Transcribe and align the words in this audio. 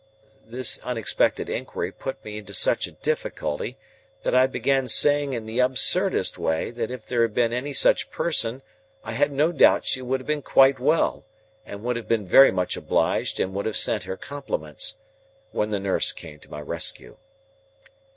This 0.47 0.79
unexpected 0.79 1.47
inquiry 1.47 1.91
put 1.91 2.25
me 2.25 2.39
into 2.39 2.55
such 2.55 2.87
a 2.87 2.93
difficulty 2.93 3.77
that 4.23 4.33
I 4.33 4.47
began 4.47 4.87
saying 4.87 5.33
in 5.33 5.45
the 5.45 5.59
absurdest 5.59 6.39
way 6.39 6.71
that 6.71 6.89
if 6.89 7.05
there 7.05 7.21
had 7.21 7.35
been 7.35 7.53
any 7.53 7.71
such 7.71 8.09
person 8.09 8.63
I 9.03 9.11
had 9.11 9.31
no 9.31 9.51
doubt 9.51 9.85
she 9.85 10.01
would 10.01 10.19
have 10.19 10.25
been 10.25 10.41
quite 10.41 10.79
well 10.79 11.23
and 11.67 11.83
would 11.83 11.97
have 11.97 12.07
been 12.07 12.25
very 12.25 12.49
much 12.49 12.75
obliged 12.75 13.39
and 13.39 13.53
would 13.53 13.67
have 13.67 13.77
sent 13.77 14.05
her 14.05 14.17
compliments, 14.17 14.97
when 15.51 15.69
the 15.69 15.79
nurse 15.79 16.11
came 16.11 16.39
to 16.39 16.49
my 16.49 16.61
rescue. 16.61 17.17